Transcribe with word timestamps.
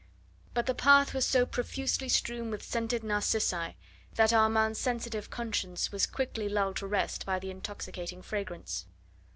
But 0.55 0.65
the 0.65 0.73
path 0.73 1.13
was 1.13 1.27
so 1.27 1.45
profusely 1.45 2.09
strewn 2.09 2.49
with 2.49 2.63
scented 2.63 3.03
narcissi 3.03 3.75
that 4.15 4.33
Armand's 4.33 4.79
sensitive 4.79 5.29
conscience 5.29 5.91
was 5.91 6.07
quickly 6.07 6.49
lulled 6.49 6.77
to 6.77 6.87
rest 6.87 7.23
by 7.23 7.37
the 7.37 7.51
intoxicating 7.51 8.23
fragrance. 8.23 8.87